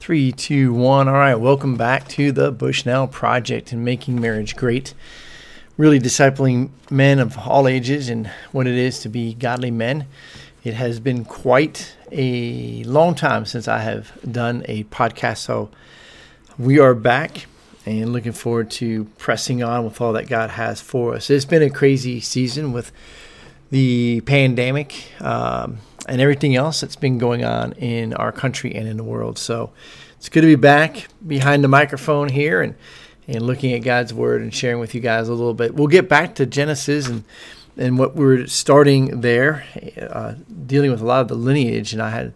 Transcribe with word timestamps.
Three, 0.00 0.32
two, 0.32 0.72
one. 0.72 1.08
All 1.08 1.14
right, 1.14 1.34
welcome 1.34 1.76
back 1.76 2.08
to 2.08 2.32
the 2.32 2.50
Bushnell 2.50 3.06
Project 3.06 3.70
and 3.70 3.84
Making 3.84 4.18
Marriage 4.18 4.56
Great. 4.56 4.94
Really 5.76 6.00
discipling 6.00 6.70
men 6.90 7.18
of 7.18 7.36
all 7.36 7.68
ages 7.68 8.08
and 8.08 8.26
what 8.50 8.66
it 8.66 8.76
is 8.76 9.00
to 9.00 9.10
be 9.10 9.34
godly 9.34 9.70
men. 9.70 10.06
It 10.64 10.72
has 10.72 11.00
been 11.00 11.26
quite 11.26 11.94
a 12.10 12.82
long 12.84 13.14
time 13.14 13.44
since 13.44 13.68
I 13.68 13.80
have 13.80 14.10
done 14.32 14.64
a 14.66 14.84
podcast, 14.84 15.36
so 15.36 15.68
we 16.58 16.78
are 16.78 16.94
back 16.94 17.44
and 17.84 18.10
looking 18.10 18.32
forward 18.32 18.70
to 18.70 19.04
pressing 19.18 19.62
on 19.62 19.84
with 19.84 20.00
all 20.00 20.14
that 20.14 20.28
God 20.28 20.48
has 20.48 20.80
for 20.80 21.14
us. 21.14 21.28
It's 21.28 21.44
been 21.44 21.62
a 21.62 21.68
crazy 21.68 22.20
season 22.20 22.72
with 22.72 22.90
the 23.70 24.22
pandemic. 24.22 25.12
Um, 25.20 25.80
and 26.10 26.20
everything 26.20 26.56
else 26.56 26.80
that's 26.80 26.96
been 26.96 27.18
going 27.18 27.44
on 27.44 27.72
in 27.74 28.12
our 28.14 28.32
country 28.32 28.74
and 28.74 28.88
in 28.88 28.96
the 28.96 29.04
world. 29.04 29.38
So 29.38 29.70
it's 30.16 30.28
good 30.28 30.40
to 30.40 30.46
be 30.48 30.56
back 30.56 31.06
behind 31.24 31.62
the 31.62 31.68
microphone 31.68 32.28
here 32.28 32.60
and, 32.60 32.74
and 33.28 33.42
looking 33.42 33.72
at 33.74 33.78
God's 33.78 34.12
Word 34.12 34.42
and 34.42 34.52
sharing 34.52 34.80
with 34.80 34.92
you 34.92 35.00
guys 35.00 35.28
a 35.28 35.32
little 35.34 35.54
bit. 35.54 35.72
We'll 35.72 35.86
get 35.86 36.08
back 36.08 36.34
to 36.34 36.46
Genesis 36.46 37.06
and, 37.06 37.22
and 37.76 37.96
what 37.96 38.16
we're 38.16 38.48
starting 38.48 39.20
there, 39.20 39.64
uh, 40.00 40.34
dealing 40.66 40.90
with 40.90 41.00
a 41.00 41.06
lot 41.06 41.20
of 41.20 41.28
the 41.28 41.36
lineage. 41.36 41.92
And 41.92 42.02
I 42.02 42.10
had 42.10 42.34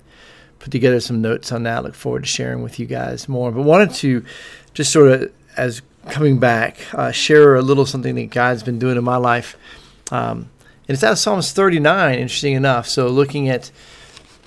put 0.60 0.70
together 0.70 1.00
some 1.00 1.20
notes 1.20 1.50
on 1.50 1.64
that. 1.64 1.82
look 1.82 1.96
forward 1.96 2.22
to 2.22 2.28
sharing 2.28 2.62
with 2.62 2.78
you 2.78 2.86
guys 2.86 3.28
more. 3.28 3.50
But 3.50 3.62
wanted 3.62 3.90
to 3.94 4.24
just 4.72 4.92
sort 4.92 5.10
of, 5.10 5.32
as 5.56 5.82
coming 6.10 6.38
back, 6.38 6.78
uh, 6.94 7.10
share 7.10 7.56
a 7.56 7.62
little 7.62 7.86
something 7.86 8.14
that 8.14 8.30
God's 8.30 8.62
been 8.62 8.78
doing 8.78 8.96
in 8.96 9.02
my 9.02 9.16
life. 9.16 9.56
Um, 10.12 10.48
and 10.86 10.94
it's 10.94 11.04
out 11.04 11.12
of 11.12 11.18
Psalms 11.18 11.52
39, 11.52 12.18
interesting 12.18 12.54
enough. 12.54 12.86
So, 12.86 13.08
looking 13.08 13.48
at 13.48 13.70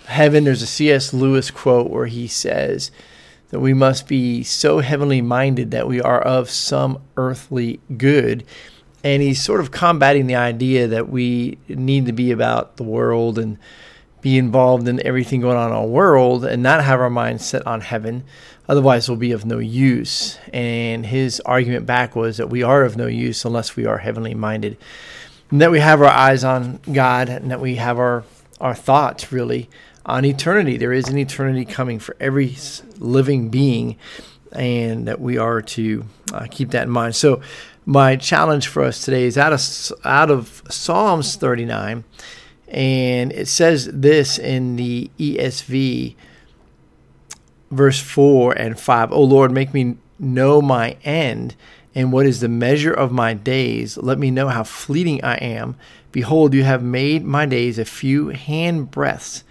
heaven, 0.05 0.44
there's 0.44 0.62
a 0.62 0.68
C.S. 0.68 1.12
Lewis 1.12 1.50
quote 1.50 1.90
where 1.90 2.05
he 2.05 2.27
says 2.27 2.91
that 3.50 3.60
we 3.60 3.73
must 3.73 4.08
be 4.08 4.44
so 4.44 4.80
heavenly 4.80 5.22
minded 5.22 5.72
that 5.72 5.88
we 5.88 6.00
are 6.00 6.22
of 6.22 6.50
some 6.50 7.02
earthly 7.16 7.79
good. 7.98 8.44
And 9.04 9.24
he's 9.24 9.41
sort 9.41 9.62
of 9.62 9.71
combating 9.71 10.27
the 10.27 10.35
idea 10.35 10.88
that 10.88 11.10
we 11.10 11.57
need 11.68 12.05
to 12.05 12.13
be 12.13 12.32
about 12.32 12.77
the 12.77 12.84
world 12.84 13.40
and 13.40 13.57
be 14.22 14.38
involved 14.38 14.88
in 14.88 15.05
everything 15.05 15.41
going 15.41 15.57
on 15.57 15.72
in 15.72 15.76
our 15.76 15.85
world 15.85 16.46
and 16.46 16.62
not 16.62 16.84
have 16.84 16.99
our 16.99 17.10
minds 17.10 17.46
set 17.46 17.66
on 17.66 17.82
heaven. 17.82 18.24
Otherwise, 18.70 19.07
we'll 19.07 19.18
be 19.18 19.32
of 19.32 19.46
no 19.46 19.57
use. 19.57 20.38
And 20.54 21.05
his 21.05 21.40
argument 21.41 21.85
back 21.85 22.16
was 22.16 22.38
that 22.38 22.49
we 22.49 22.62
are 22.62 22.84
of 22.84 22.96
no 22.96 23.07
use 23.07 23.46
unless 23.46 23.76
we 23.76 23.85
are 23.85 23.99
heavenly 23.99 24.35
minded 24.35 24.77
and 25.49 25.62
that 25.62 25.71
we 25.71 25.79
have 25.79 26.01
our 26.01 26.07
eyes 26.07 26.43
on 26.43 26.79
God 26.91 27.29
and 27.29 27.51
that 27.51 27.59
we 27.59 27.76
have 27.76 27.99
our, 27.99 28.23
our 28.59 28.76
thoughts 28.76 29.31
really 29.31 29.70
on 30.05 30.26
eternity. 30.26 30.77
There 30.77 30.93
is 30.93 31.07
an 31.09 31.17
eternity 31.17 31.65
coming 31.65 31.99
for 31.99 32.15
every 32.20 32.55
living 32.98 33.49
being, 33.49 33.98
and 34.51 35.07
that 35.07 35.20
we 35.20 35.37
are 35.37 35.62
to 35.62 36.05
uh, 36.34 36.48
keep 36.49 36.71
that 36.71 36.84
in 36.84 36.89
mind. 36.89 37.15
So, 37.15 37.41
my 37.85 38.17
challenge 38.17 38.67
for 38.67 38.84
us 38.84 39.04
today 39.04 39.23
is 39.23 39.37
out 39.37 39.54
of 39.54 39.62
out 40.05 40.29
of 40.29 40.62
Psalms 40.70 41.35
39, 41.35 42.04
and 42.67 43.32
it 43.32 43.48
says 43.48 43.89
this 43.93 44.37
in 44.37 44.76
the 44.76 45.09
ESV, 45.17 46.15
verse 47.71 47.99
four 47.99 48.54
and 48.54 48.77
five. 48.77 49.11
Oh 49.11 49.23
Lord, 49.23 49.51
make 49.51 49.73
me 49.73 49.98
know 50.20 50.62
my 50.62 50.98
end 51.04 51.55
and 51.98 52.12
what 52.12 52.27
is 52.27 52.41
the 52.41 52.48
measure 52.48 52.93
of 52.93 53.12
my 53.12 53.34
days? 53.34 53.98
Let 53.98 54.20
me 54.20 54.29
know 54.29 54.49
how 54.49 54.63
fleeting 54.63 55.23
I 55.23 55.37
am. 55.37 55.76
Behold, 56.12 56.54
you 56.54 56.63
have 56.63 56.84
made 56.84 57.26
my 57.26 57.48
days 57.48 57.79
a 57.79 57.85
few 57.85 58.27
hand 58.27 58.91
breaths, 58.91 59.43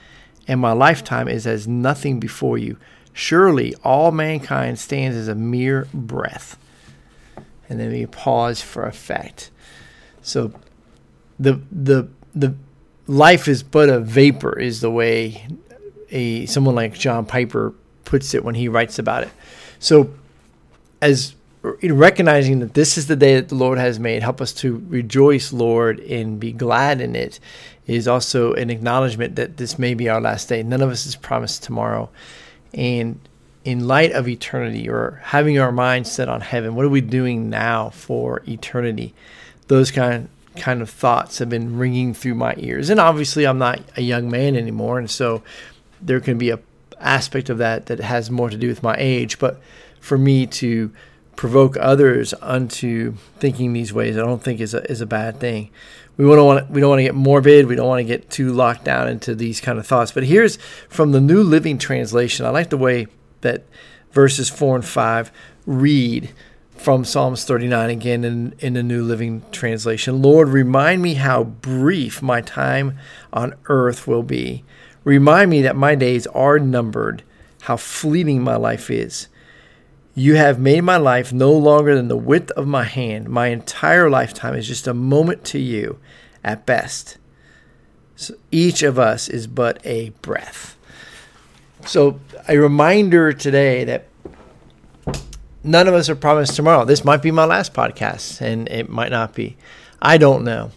and 0.46 0.60
my 0.60 0.70
lifetime 0.70 1.26
is 1.26 1.44
as 1.44 1.66
nothing 1.66 2.20
before 2.20 2.56
you. 2.56 2.76
Surely 3.12 3.74
all 3.82 4.12
mankind 4.12 4.78
stands 4.78 5.16
as 5.16 5.26
a 5.26 5.34
mere 5.34 5.88
breath. 5.92 6.56
And 7.68 7.80
then 7.80 7.90
we 7.90 8.06
pause 8.06 8.62
for 8.62 8.86
effect. 8.86 9.50
So 10.22 10.52
the 11.40 11.60
the 11.72 12.08
the 12.32 12.54
life 13.08 13.48
is 13.48 13.64
but 13.64 13.88
a 13.88 13.98
vapor 13.98 14.56
is 14.56 14.80
the 14.82 14.90
way 14.92 15.48
a 16.12 16.46
someone 16.46 16.76
like 16.76 16.94
John 16.94 17.26
Piper 17.26 17.74
puts 18.04 18.34
it 18.34 18.44
when 18.44 18.54
he 18.54 18.68
writes 18.68 19.00
about 19.00 19.24
it. 19.24 19.30
So 19.80 20.10
as 21.00 21.34
recognizing 21.82 22.60
that 22.60 22.74
this 22.74 22.96
is 22.96 23.06
the 23.06 23.16
day 23.16 23.34
that 23.34 23.48
the 23.48 23.54
Lord 23.54 23.78
has 23.78 23.98
made, 23.98 24.22
help 24.22 24.40
us 24.40 24.52
to 24.54 24.84
rejoice, 24.88 25.52
Lord, 25.52 26.00
and 26.00 26.38
be 26.38 26.52
glad 26.52 27.00
in 27.00 27.16
it, 27.16 27.40
is 27.86 28.06
also 28.06 28.52
an 28.54 28.70
acknowledgement 28.70 29.36
that 29.36 29.56
this 29.56 29.78
may 29.78 29.94
be 29.94 30.08
our 30.08 30.20
last 30.20 30.48
day. 30.48 30.62
None 30.62 30.82
of 30.82 30.90
us 30.90 31.06
is 31.06 31.16
promised 31.16 31.62
tomorrow. 31.62 32.08
And 32.72 33.18
in 33.64 33.88
light 33.88 34.12
of 34.12 34.28
eternity 34.28 34.88
or 34.88 35.20
having 35.24 35.58
our 35.58 35.72
mind 35.72 36.06
set 36.06 36.28
on 36.28 36.40
heaven, 36.40 36.74
what 36.74 36.84
are 36.84 36.90
we 36.90 37.00
doing 37.00 37.50
now 37.50 37.90
for 37.90 38.42
eternity? 38.46 39.14
Those 39.68 39.90
kind 39.90 40.28
kind 40.56 40.80
of 40.80 40.88
thoughts 40.88 41.38
have 41.38 41.50
been 41.50 41.76
ringing 41.76 42.14
through 42.14 42.34
my 42.34 42.54
ears. 42.56 42.88
And 42.88 42.98
obviously 42.98 43.46
I'm 43.46 43.58
not 43.58 43.80
a 43.96 44.00
young 44.00 44.30
man 44.30 44.56
anymore, 44.56 44.98
and 44.98 45.10
so 45.10 45.42
there 46.00 46.20
can 46.20 46.38
be 46.38 46.50
a 46.50 46.58
aspect 46.98 47.50
of 47.50 47.58
that 47.58 47.86
that 47.86 48.00
has 48.00 48.30
more 48.30 48.48
to 48.48 48.56
do 48.56 48.68
with 48.68 48.82
my 48.82 48.96
age, 48.98 49.38
but 49.38 49.60
for 50.00 50.18
me 50.18 50.46
to 50.46 50.92
provoke 51.36 51.76
others 51.78 52.32
unto 52.40 53.14
thinking 53.38 53.72
these 53.72 53.92
ways, 53.92 54.16
I 54.16 54.20
don't 54.20 54.42
think 54.42 54.60
is 54.60 54.74
a, 54.74 54.90
is 54.90 55.00
a 55.00 55.06
bad 55.06 55.38
thing. 55.38 55.70
We 56.16 56.24
don't 56.24 56.46
want 56.46 56.70
we 56.70 56.80
don't 56.80 56.88
want 56.88 57.00
to 57.00 57.04
get 57.04 57.14
morbid. 57.14 57.66
We 57.66 57.76
don't 57.76 57.88
want 57.88 58.00
to 58.00 58.04
get 58.04 58.30
too 58.30 58.52
locked 58.52 58.84
down 58.84 59.08
into 59.08 59.34
these 59.34 59.60
kind 59.60 59.78
of 59.78 59.86
thoughts. 59.86 60.12
But 60.12 60.24
here's 60.24 60.56
from 60.88 61.12
the 61.12 61.20
New 61.20 61.42
Living 61.42 61.76
Translation. 61.76 62.46
I 62.46 62.50
like 62.50 62.70
the 62.70 62.78
way 62.78 63.06
that 63.42 63.64
verses 64.12 64.48
four 64.48 64.74
and 64.74 64.84
five 64.84 65.30
read 65.66 66.30
from 66.74 67.04
Psalms 67.04 67.44
39 67.44 67.90
again 67.90 68.24
in, 68.24 68.54
in 68.60 68.74
the 68.74 68.82
New 68.82 69.02
Living 69.02 69.42
Translation. 69.50 70.22
Lord, 70.22 70.48
remind 70.48 71.02
me 71.02 71.14
how 71.14 71.44
brief 71.44 72.22
my 72.22 72.40
time 72.40 72.98
on 73.32 73.54
earth 73.66 74.06
will 74.06 74.22
be. 74.22 74.64
Remind 75.04 75.50
me 75.50 75.62
that 75.62 75.76
my 75.76 75.94
days 75.94 76.26
are 76.28 76.58
numbered, 76.58 77.22
how 77.62 77.76
fleeting 77.76 78.42
my 78.42 78.56
life 78.56 78.90
is. 78.90 79.28
You 80.18 80.36
have 80.36 80.58
made 80.58 80.80
my 80.80 80.96
life 80.96 81.30
no 81.30 81.52
longer 81.52 81.94
than 81.94 82.08
the 82.08 82.16
width 82.16 82.50
of 82.52 82.66
my 82.66 82.84
hand. 82.84 83.28
My 83.28 83.48
entire 83.48 84.08
lifetime 84.08 84.54
is 84.54 84.66
just 84.66 84.86
a 84.86 84.94
moment 84.94 85.44
to 85.44 85.58
you 85.58 85.98
at 86.42 86.64
best. 86.64 87.18
So 88.16 88.34
each 88.50 88.82
of 88.82 88.98
us 88.98 89.28
is 89.28 89.46
but 89.46 89.78
a 89.84 90.08
breath. 90.22 90.78
So, 91.84 92.18
a 92.48 92.56
reminder 92.56 93.34
today 93.34 93.84
that 93.84 94.06
none 95.62 95.86
of 95.86 95.92
us 95.92 96.08
are 96.08 96.16
promised 96.16 96.56
tomorrow. 96.56 96.86
This 96.86 97.04
might 97.04 97.22
be 97.22 97.30
my 97.30 97.44
last 97.44 97.74
podcast, 97.74 98.40
and 98.40 98.66
it 98.68 98.88
might 98.88 99.10
not 99.10 99.34
be. 99.34 99.56
I 100.00 100.16
don't 100.16 100.44
know. 100.44 100.70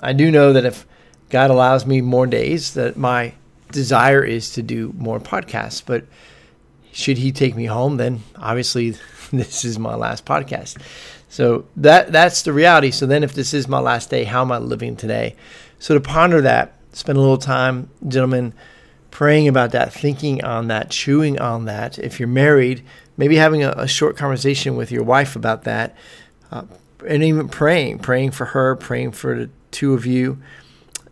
I 0.00 0.12
do 0.12 0.30
know 0.30 0.52
that 0.52 0.66
if 0.66 0.86
God 1.30 1.50
allows 1.50 1.86
me 1.86 2.02
more 2.02 2.26
days, 2.26 2.74
that 2.74 2.96
my 2.98 3.32
desire 3.72 4.22
is 4.22 4.50
to 4.50 4.62
do 4.62 4.94
more 4.98 5.18
podcasts. 5.18 5.82
But 5.84 6.04
should 6.92 7.18
he 7.18 7.32
take 7.32 7.56
me 7.56 7.64
home, 7.64 7.96
then 7.96 8.22
obviously 8.36 8.90
this 9.32 9.64
is 9.64 9.78
my 9.78 9.94
last 9.94 10.24
podcast. 10.24 10.80
So 11.28 11.64
that 11.76 12.12
that's 12.12 12.42
the 12.42 12.52
reality. 12.52 12.90
So 12.90 13.06
then 13.06 13.24
if 13.24 13.32
this 13.32 13.54
is 13.54 13.66
my 13.66 13.80
last 13.80 14.10
day, 14.10 14.24
how 14.24 14.42
am 14.42 14.52
I 14.52 14.58
living 14.58 14.96
today? 14.96 15.34
So 15.78 15.94
to 15.94 16.00
ponder 16.00 16.42
that, 16.42 16.74
spend 16.92 17.16
a 17.16 17.20
little 17.20 17.38
time, 17.38 17.88
gentlemen, 18.06 18.52
praying 19.10 19.48
about 19.48 19.72
that, 19.72 19.92
thinking 19.92 20.44
on 20.44 20.68
that, 20.68 20.90
chewing 20.90 21.38
on 21.38 21.64
that. 21.64 21.98
If 21.98 22.20
you're 22.20 22.28
married, 22.28 22.84
maybe 23.16 23.36
having 23.36 23.62
a, 23.62 23.70
a 23.70 23.88
short 23.88 24.16
conversation 24.16 24.76
with 24.76 24.92
your 24.92 25.02
wife 25.02 25.34
about 25.34 25.64
that, 25.64 25.96
uh, 26.50 26.64
and 27.06 27.22
even 27.22 27.48
praying, 27.48 28.00
praying 28.00 28.32
for 28.32 28.46
her, 28.46 28.76
praying 28.76 29.12
for 29.12 29.36
the 29.38 29.50
two 29.70 29.94
of 29.94 30.06
you, 30.06 30.38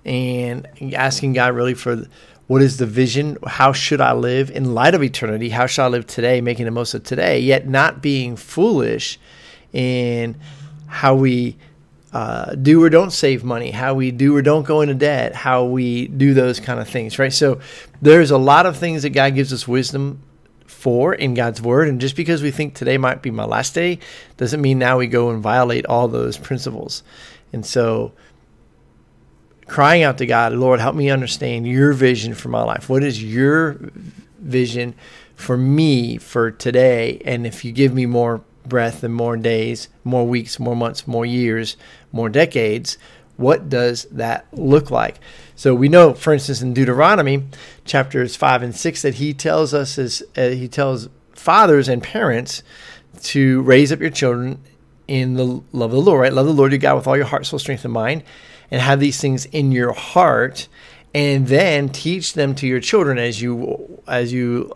and 0.04 0.66
asking 0.94 1.32
God 1.32 1.54
really 1.54 1.74
for 1.74 2.04
what 2.50 2.62
is 2.62 2.78
the 2.78 2.86
vision? 2.86 3.38
How 3.46 3.72
should 3.72 4.00
I 4.00 4.12
live 4.12 4.50
in 4.50 4.74
light 4.74 4.96
of 4.96 5.04
eternity? 5.04 5.50
How 5.50 5.66
shall 5.66 5.84
I 5.84 5.88
live 5.88 6.08
today, 6.08 6.40
making 6.40 6.64
the 6.64 6.72
most 6.72 6.94
of 6.94 7.04
today, 7.04 7.38
yet 7.38 7.68
not 7.68 8.02
being 8.02 8.34
foolish 8.34 9.20
in 9.72 10.34
how 10.88 11.14
we 11.14 11.56
uh, 12.12 12.56
do 12.56 12.82
or 12.82 12.90
don't 12.90 13.12
save 13.12 13.44
money, 13.44 13.70
how 13.70 13.94
we 13.94 14.10
do 14.10 14.34
or 14.34 14.42
don't 14.42 14.66
go 14.66 14.80
into 14.80 14.94
debt, 14.94 15.32
how 15.32 15.64
we 15.64 16.08
do 16.08 16.34
those 16.34 16.58
kind 16.58 16.80
of 16.80 16.88
things, 16.88 17.20
right? 17.20 17.32
So 17.32 17.60
there's 18.02 18.32
a 18.32 18.38
lot 18.38 18.66
of 18.66 18.76
things 18.76 19.04
that 19.04 19.10
God 19.10 19.36
gives 19.36 19.52
us 19.52 19.68
wisdom 19.68 20.20
for 20.66 21.14
in 21.14 21.34
God's 21.34 21.62
word. 21.62 21.86
And 21.86 22.00
just 22.00 22.16
because 22.16 22.42
we 22.42 22.50
think 22.50 22.74
today 22.74 22.98
might 22.98 23.22
be 23.22 23.30
my 23.30 23.44
last 23.44 23.76
day 23.76 24.00
doesn't 24.38 24.60
mean 24.60 24.80
now 24.80 24.98
we 24.98 25.06
go 25.06 25.30
and 25.30 25.40
violate 25.40 25.86
all 25.86 26.08
those 26.08 26.36
principles. 26.36 27.04
And 27.52 27.64
so 27.64 28.10
crying 29.70 30.02
out 30.02 30.18
to 30.18 30.26
God, 30.26 30.52
Lord, 30.52 30.80
help 30.80 30.96
me 30.96 31.10
understand 31.10 31.64
your 31.64 31.92
vision 31.92 32.34
for 32.34 32.48
my 32.48 32.62
life. 32.64 32.88
What 32.88 33.04
is 33.04 33.22
your 33.22 33.78
vision 34.40 34.96
for 35.36 35.56
me 35.56 36.18
for 36.18 36.50
today? 36.50 37.22
And 37.24 37.46
if 37.46 37.64
you 37.64 37.70
give 37.70 37.94
me 37.94 38.04
more 38.04 38.42
breath 38.66 39.04
and 39.04 39.14
more 39.14 39.36
days, 39.36 39.88
more 40.02 40.26
weeks, 40.26 40.58
more 40.58 40.74
months, 40.74 41.06
more 41.06 41.24
years, 41.24 41.76
more 42.10 42.28
decades, 42.28 42.98
what 43.36 43.68
does 43.68 44.06
that 44.10 44.44
look 44.52 44.90
like? 44.90 45.20
So 45.54 45.72
we 45.72 45.88
know, 45.88 46.14
for 46.14 46.32
instance, 46.32 46.60
in 46.60 46.74
Deuteronomy 46.74 47.44
chapters 47.84 48.34
five 48.34 48.64
and 48.64 48.74
six, 48.74 49.02
that 49.02 49.14
he 49.14 49.32
tells 49.32 49.72
us 49.72 49.96
as 49.98 50.20
uh, 50.36 50.48
he 50.48 50.66
tells 50.66 51.08
fathers 51.32 51.88
and 51.88 52.02
parents 52.02 52.64
to 53.22 53.62
raise 53.62 53.92
up 53.92 54.00
your 54.00 54.10
children 54.10 54.60
in 55.06 55.34
the 55.34 55.44
love 55.72 55.90
of 55.90 55.92
the 55.92 56.00
Lord, 56.00 56.22
right? 56.22 56.32
Love 56.32 56.46
the 56.46 56.52
Lord 56.52 56.72
your 56.72 56.80
God 56.80 56.96
with 56.96 57.06
all 57.06 57.16
your 57.16 57.26
heart, 57.26 57.46
soul, 57.46 57.60
strength, 57.60 57.84
and 57.84 57.94
mind, 57.94 58.24
and 58.70 58.80
have 58.80 59.00
these 59.00 59.20
things 59.20 59.46
in 59.46 59.72
your 59.72 59.92
heart, 59.92 60.68
and 61.14 61.48
then 61.48 61.88
teach 61.88 62.34
them 62.34 62.54
to 62.56 62.66
your 62.66 62.80
children 62.80 63.18
as 63.18 63.42
you 63.42 64.02
as 64.06 64.32
you 64.32 64.72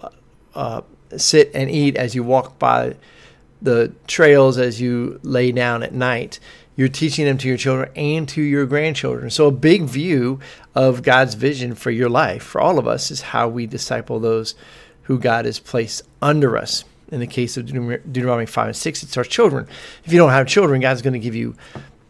uh, 0.54 0.82
sit 1.16 1.50
and 1.54 1.70
eat, 1.70 1.96
as 1.96 2.14
you 2.14 2.22
walk 2.22 2.58
by 2.58 2.96
the 3.62 3.92
trails, 4.06 4.58
as 4.58 4.80
you 4.80 5.18
lay 5.22 5.52
down 5.52 5.82
at 5.82 5.92
night. 5.92 6.38
You're 6.76 6.88
teaching 6.88 7.24
them 7.24 7.38
to 7.38 7.48
your 7.48 7.56
children 7.56 7.88
and 7.94 8.28
to 8.30 8.42
your 8.42 8.66
grandchildren. 8.66 9.30
So, 9.30 9.46
a 9.46 9.52
big 9.52 9.82
view 9.82 10.40
of 10.74 11.02
God's 11.02 11.34
vision 11.34 11.74
for 11.74 11.90
your 11.90 12.08
life, 12.08 12.42
for 12.42 12.60
all 12.60 12.78
of 12.78 12.88
us, 12.88 13.10
is 13.10 13.20
how 13.20 13.48
we 13.48 13.66
disciple 13.66 14.18
those 14.18 14.56
who 15.02 15.18
God 15.18 15.44
has 15.44 15.58
placed 15.60 16.02
under 16.20 16.56
us. 16.56 16.84
In 17.12 17.20
the 17.20 17.26
case 17.26 17.56
of 17.56 17.66
Deuteronomy 17.66 18.46
5 18.46 18.66
and 18.68 18.76
6, 18.76 19.02
it's 19.02 19.16
our 19.16 19.24
children. 19.24 19.68
If 20.04 20.12
you 20.12 20.18
don't 20.18 20.30
have 20.30 20.48
children, 20.48 20.80
God's 20.80 21.02
going 21.02 21.12
to 21.12 21.18
give 21.20 21.36
you 21.36 21.54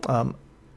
um, 0.08 0.34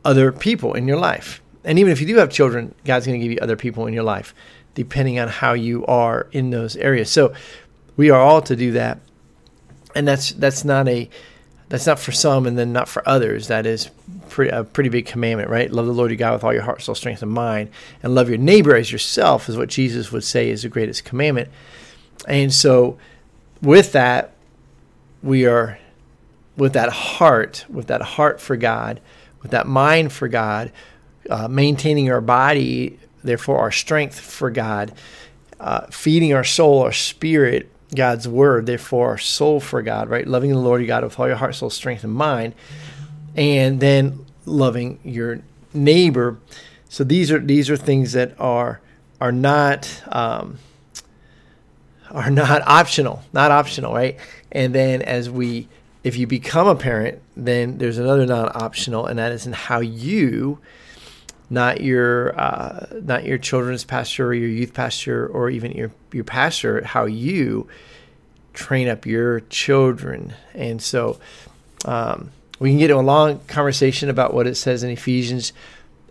other 0.07 0.31
people 0.31 0.73
in 0.73 0.87
your 0.87 0.97
life. 0.97 1.41
And 1.65 1.77
even 1.77 1.91
if 1.91 1.99
you 1.99 2.07
do 2.07 2.15
have 2.15 2.29
children, 2.31 2.73
God's 2.85 3.05
going 3.05 3.19
to 3.19 3.23
give 3.23 3.33
you 3.33 3.39
other 3.41 3.57
people 3.57 3.87
in 3.87 3.93
your 3.93 4.03
life, 4.03 4.33
depending 4.73 5.19
on 5.19 5.27
how 5.27 5.51
you 5.51 5.85
are 5.85 6.27
in 6.31 6.49
those 6.49 6.77
areas. 6.77 7.11
So 7.11 7.33
we 7.97 8.09
are 8.09 8.21
all 8.21 8.41
to 8.43 8.55
do 8.55 8.71
that. 8.71 8.99
And 9.93 10.07
that's 10.07 10.31
that's 10.31 10.63
not 10.63 10.87
a 10.87 11.09
that's 11.67 11.85
not 11.85 11.99
for 11.99 12.13
some 12.13 12.47
and 12.47 12.57
then 12.57 12.71
not 12.71 12.87
for 12.87 13.07
others. 13.07 13.47
That 13.49 13.65
is 13.65 13.89
pretty, 14.29 14.51
a 14.51 14.63
pretty 14.63 14.89
big 14.89 15.05
commandment, 15.05 15.49
right? 15.49 15.69
Love 15.69 15.87
the 15.87 15.91
Lord 15.91 16.11
your 16.11 16.17
God 16.17 16.33
with 16.33 16.43
all 16.45 16.53
your 16.53 16.61
heart, 16.61 16.81
soul, 16.81 16.95
strength, 16.95 17.21
and 17.21 17.31
mind, 17.31 17.69
and 18.01 18.15
love 18.15 18.29
your 18.29 18.37
neighbor 18.37 18.75
as 18.75 18.89
yourself 18.91 19.49
is 19.49 19.57
what 19.57 19.67
Jesus 19.67 20.11
would 20.11 20.23
say 20.23 20.49
is 20.49 20.61
the 20.61 20.69
greatest 20.69 21.03
commandment. 21.03 21.49
And 22.27 22.53
so 22.53 22.97
with 23.61 23.91
that, 23.91 24.33
we 25.21 25.45
are 25.45 25.77
with 26.55 26.73
that 26.73 26.89
heart, 26.89 27.65
with 27.67 27.87
that 27.87 28.01
heart 28.01 28.39
for 28.39 28.55
God, 28.55 29.01
with 29.41 29.51
that 29.51 29.67
mind 29.67 30.11
for 30.11 30.27
God, 30.27 30.71
uh, 31.29 31.47
maintaining 31.47 32.11
our 32.11 32.21
body, 32.21 32.99
therefore 33.23 33.59
our 33.59 33.71
strength 33.71 34.19
for 34.19 34.49
God, 34.49 34.93
uh, 35.59 35.87
feeding 35.87 36.33
our 36.33 36.43
soul, 36.43 36.81
our 36.81 36.91
spirit, 36.91 37.69
God's 37.95 38.27
word, 38.27 38.65
therefore 38.65 39.09
our 39.09 39.17
soul 39.17 39.59
for 39.59 39.81
God, 39.81 40.09
right? 40.09 40.27
Loving 40.27 40.51
the 40.51 40.59
Lord 40.59 40.81
your 40.81 40.87
God 40.87 41.03
with 41.03 41.19
all 41.19 41.27
your 41.27 41.37
heart, 41.37 41.55
soul, 41.55 41.69
strength, 41.69 42.03
and 42.03 42.13
mind, 42.13 42.53
and 43.35 43.79
then 43.79 44.25
loving 44.45 44.99
your 45.03 45.41
neighbor. 45.73 46.37
So 46.89 47.03
these 47.03 47.31
are 47.31 47.39
these 47.39 47.69
are 47.69 47.77
things 47.77 48.13
that 48.13 48.39
are 48.39 48.81
are 49.19 49.31
not 49.31 50.03
um, 50.07 50.59
are 52.11 52.29
not 52.29 52.61
optional, 52.65 53.23
not 53.33 53.51
optional, 53.51 53.93
right? 53.93 54.17
And 54.51 54.73
then 54.73 55.01
as 55.01 55.29
we, 55.29 55.67
if 56.07 56.15
you 56.17 56.25
become 56.25 56.67
a 56.67 56.75
parent, 56.75 57.21
then 57.35 57.77
there's 57.79 57.97
another 57.97 58.25
non-optional, 58.25 59.05
and 59.05 59.19
that 59.19 59.31
is 59.33 59.45
in 59.45 59.53
how 59.53 59.79
you, 59.79 60.59
not 61.49 61.81
your, 61.81 62.39
uh, 62.39 62.87
not 63.03 63.25
your 63.25 63.37
children's 63.37 63.83
pastor 63.83 64.27
or 64.27 64.33
your 64.33 64.49
youth 64.49 64.73
pastor 64.73 65.27
or 65.27 65.49
even 65.49 65.71
your 65.73 65.91
your 66.13 66.23
pastor, 66.23 66.83
how 66.85 67.05
you 67.05 67.67
train 68.53 68.87
up 68.87 69.05
your 69.05 69.41
children. 69.41 70.33
And 70.53 70.81
so, 70.81 71.19
um, 71.83 72.31
we 72.59 72.69
can 72.69 72.79
get 72.79 72.89
a 72.89 72.99
long 72.99 73.39
conversation 73.47 74.09
about 74.09 74.33
what 74.33 74.47
it 74.47 74.55
says 74.55 74.83
in 74.83 74.89
Ephesians 74.89 75.51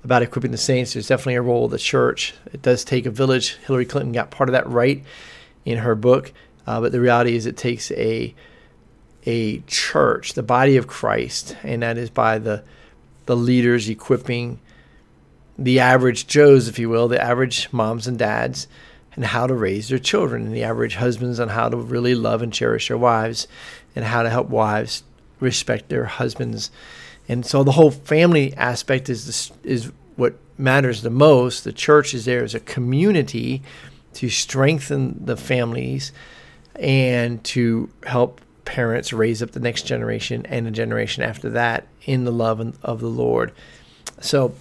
about 0.04 0.22
equipping 0.22 0.52
the 0.52 0.58
saints. 0.58 0.92
There's 0.92 1.08
definitely 1.08 1.36
a 1.36 1.42
role 1.42 1.64
of 1.64 1.70
the 1.70 1.78
church. 1.78 2.34
It 2.52 2.62
does 2.62 2.84
take 2.84 3.06
a 3.06 3.10
village. 3.10 3.56
Hillary 3.66 3.86
Clinton 3.86 4.12
got 4.12 4.30
part 4.30 4.48
of 4.48 4.52
that 4.52 4.68
right 4.68 5.02
in 5.64 5.78
her 5.78 5.94
book. 5.94 6.32
Uh, 6.66 6.80
but 6.80 6.92
the 6.92 7.00
reality 7.00 7.34
is, 7.34 7.46
it 7.46 7.56
takes 7.56 7.90
a 7.92 8.34
a 9.26 9.58
church, 9.66 10.34
the 10.34 10.42
body 10.42 10.76
of 10.76 10.86
Christ, 10.86 11.56
and 11.62 11.82
that 11.82 11.98
is 11.98 12.10
by 12.10 12.38
the 12.38 12.62
the 13.26 13.36
leaders 13.36 13.88
equipping 13.88 14.60
the 15.58 15.80
average 15.80 16.26
Joes, 16.26 16.68
if 16.68 16.78
you 16.78 16.88
will, 16.88 17.08
the 17.08 17.20
average 17.20 17.72
moms 17.72 18.06
and 18.06 18.18
dads, 18.18 18.68
and 19.14 19.24
how 19.24 19.46
to 19.46 19.54
raise 19.54 19.88
their 19.88 19.98
children, 19.98 20.46
and 20.46 20.54
the 20.54 20.62
average 20.62 20.94
husbands 20.94 21.40
on 21.40 21.48
how 21.48 21.68
to 21.68 21.76
really 21.76 22.14
love 22.14 22.40
and 22.40 22.52
cherish 22.52 22.88
their 22.88 22.98
wives, 22.98 23.48
and 23.96 24.04
how 24.04 24.22
to 24.22 24.30
help 24.30 24.48
wives 24.48 25.02
respect 25.40 25.88
their 25.88 26.04
husbands. 26.04 26.70
And 27.28 27.44
so 27.44 27.64
the 27.64 27.72
whole 27.72 27.90
family 27.90 28.54
aspect 28.54 29.08
is 29.08 29.50
is 29.64 29.90
what 30.14 30.34
matters 30.56 31.02
the 31.02 31.10
most. 31.10 31.64
The 31.64 31.72
church 31.72 32.14
is 32.14 32.24
there 32.24 32.44
as 32.44 32.54
a 32.54 32.60
community 32.60 33.62
to 34.14 34.30
strengthen 34.30 35.24
the 35.24 35.36
families 35.36 36.12
and 36.76 37.42
to 37.44 37.90
help 38.04 38.40
parents 38.66 39.12
raise 39.12 39.42
up 39.42 39.52
the 39.52 39.60
next 39.60 39.86
generation 39.86 40.44
and 40.46 40.66
the 40.66 40.70
generation 40.70 41.22
after 41.22 41.48
that 41.50 41.86
in 42.02 42.24
the 42.24 42.30
love 42.30 42.76
of 42.82 43.00
the 43.00 43.08
Lord. 43.08 43.52
So, 44.20 44.54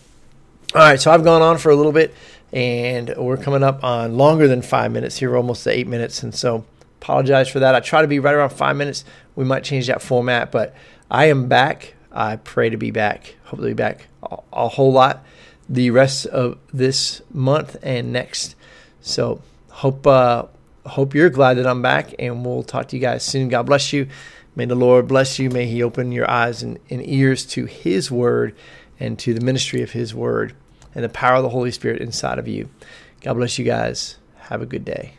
all 0.73 0.81
right, 0.81 1.01
so 1.01 1.11
I've 1.11 1.25
gone 1.25 1.41
on 1.41 1.57
for 1.57 1.69
a 1.69 1.75
little 1.75 1.91
bit 1.91 2.13
and 2.53 3.13
we're 3.17 3.35
coming 3.35 3.63
up 3.63 3.83
on 3.83 4.15
longer 4.15 4.47
than 4.47 4.61
five 4.61 4.93
minutes 4.93 5.17
here, 5.17 5.35
almost 5.35 5.65
to 5.65 5.71
eight 5.71 5.87
minutes. 5.87 6.23
And 6.23 6.33
so, 6.33 6.63
apologize 7.01 7.49
for 7.49 7.59
that. 7.59 7.75
I 7.75 7.81
try 7.81 8.01
to 8.01 8.07
be 8.07 8.19
right 8.19 8.33
around 8.33 8.51
five 8.51 8.77
minutes. 8.77 9.03
We 9.35 9.43
might 9.43 9.65
change 9.65 9.87
that 9.87 10.01
format, 10.01 10.51
but 10.51 10.73
I 11.11 11.25
am 11.25 11.47
back. 11.47 11.95
I 12.11 12.37
pray 12.37 12.69
to 12.69 12.77
be 12.77 12.91
back, 12.91 13.35
hopefully, 13.43 13.71
be 13.71 13.75
back 13.75 14.07
a, 14.23 14.37
a 14.53 14.67
whole 14.69 14.93
lot 14.93 15.25
the 15.67 15.89
rest 15.89 16.25
of 16.27 16.57
this 16.73 17.21
month 17.31 17.75
and 17.81 18.13
next. 18.13 18.55
So 19.01 19.41
hope 19.69 20.05
uh, 20.05 20.45
hope 20.85 21.13
you're 21.15 21.29
glad 21.29 21.55
that 21.55 21.67
I'm 21.67 21.81
back, 21.81 22.13
and 22.19 22.45
we'll 22.45 22.63
talk 22.63 22.87
to 22.89 22.95
you 22.95 23.01
guys 23.01 23.23
soon. 23.23 23.49
God 23.49 23.63
bless 23.65 23.93
you. 23.93 24.07
May 24.55 24.65
the 24.65 24.75
Lord 24.75 25.07
bless 25.07 25.37
you. 25.39 25.49
May 25.49 25.65
He 25.65 25.83
open 25.83 26.11
your 26.11 26.29
eyes 26.29 26.63
and, 26.63 26.79
and 26.89 27.05
ears 27.07 27.45
to 27.47 27.65
His 27.65 28.09
word 28.09 28.55
and 28.99 29.19
to 29.19 29.33
the 29.33 29.41
ministry 29.41 29.81
of 29.81 29.91
His 29.91 30.13
word 30.13 30.55
and 30.93 31.03
the 31.03 31.09
power 31.09 31.35
of 31.35 31.43
the 31.43 31.49
Holy 31.49 31.71
Spirit 31.71 32.01
inside 32.01 32.39
of 32.39 32.47
you. 32.47 32.69
God 33.21 33.33
bless 33.33 33.59
you 33.59 33.65
guys. 33.65 34.17
Have 34.37 34.61
a 34.61 34.65
good 34.65 34.85
day. 34.85 35.15